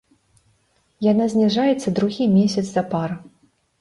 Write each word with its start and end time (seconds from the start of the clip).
Яна 1.11 1.27
зніжаецца 1.33 1.95
другі 1.99 2.31
месяц 2.37 2.65
запар. 2.71 3.09